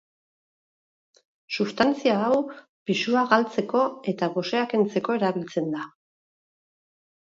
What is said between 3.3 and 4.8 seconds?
galtzeko eta gosea